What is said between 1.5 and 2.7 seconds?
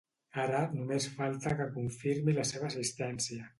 que confirmi la